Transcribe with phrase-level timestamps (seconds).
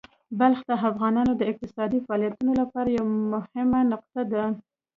[0.39, 4.43] بلخ د افغانانو د اقتصادي فعالیتونو لپاره یوه مهمه نقطه ده.